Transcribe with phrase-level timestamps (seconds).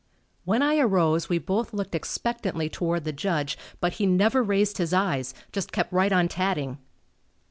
[0.45, 4.93] When I arose we both looked expectantly toward the Judge, but he never raised his
[4.95, 6.79] eyes just kept right on tatting.